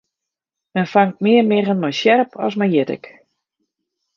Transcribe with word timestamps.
Men 0.73 0.85
fangt 0.93 1.21
mear 1.25 1.43
miggen 1.49 1.81
mei 1.81 1.93
sjerp 1.99 2.31
as 2.45 2.53
mei 2.59 2.71
jittik. 2.73 3.03